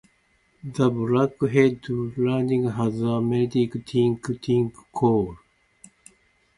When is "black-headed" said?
0.89-1.83